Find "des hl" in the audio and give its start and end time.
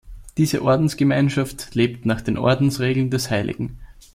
3.11-3.69